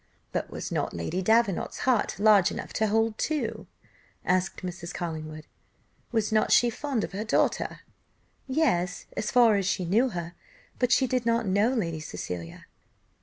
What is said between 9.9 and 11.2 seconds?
her, but she